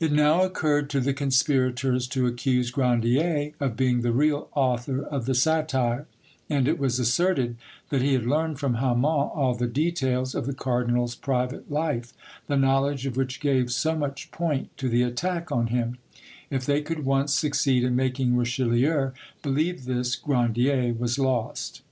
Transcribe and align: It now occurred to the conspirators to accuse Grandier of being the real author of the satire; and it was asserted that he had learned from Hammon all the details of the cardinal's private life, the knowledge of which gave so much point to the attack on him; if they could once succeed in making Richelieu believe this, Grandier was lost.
It 0.00 0.10
now 0.10 0.42
occurred 0.42 0.90
to 0.90 0.98
the 0.98 1.14
conspirators 1.14 2.08
to 2.08 2.26
accuse 2.26 2.72
Grandier 2.72 3.52
of 3.60 3.76
being 3.76 4.00
the 4.02 4.10
real 4.10 4.48
author 4.56 5.04
of 5.04 5.24
the 5.26 5.36
satire; 5.36 6.08
and 6.50 6.66
it 6.66 6.80
was 6.80 6.98
asserted 6.98 7.54
that 7.90 8.02
he 8.02 8.14
had 8.14 8.26
learned 8.26 8.58
from 8.58 8.74
Hammon 8.74 9.04
all 9.04 9.54
the 9.54 9.68
details 9.68 10.34
of 10.34 10.46
the 10.46 10.52
cardinal's 10.52 11.14
private 11.14 11.70
life, 11.70 12.12
the 12.48 12.56
knowledge 12.56 13.06
of 13.06 13.16
which 13.16 13.38
gave 13.38 13.70
so 13.70 13.94
much 13.96 14.32
point 14.32 14.76
to 14.78 14.88
the 14.88 15.02
attack 15.04 15.52
on 15.52 15.68
him; 15.68 15.98
if 16.50 16.66
they 16.66 16.82
could 16.82 17.04
once 17.04 17.32
succeed 17.32 17.84
in 17.84 17.94
making 17.94 18.34
Richelieu 18.34 19.12
believe 19.44 19.84
this, 19.84 20.16
Grandier 20.16 20.92
was 20.92 21.20
lost. 21.20 21.82